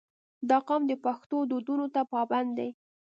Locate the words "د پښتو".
0.87-1.37